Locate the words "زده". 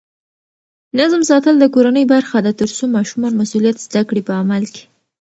3.87-4.01